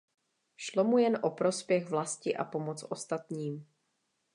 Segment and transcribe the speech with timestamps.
[0.67, 3.67] Šlo mu jen o prospěch vlasti a pomoc ostatním.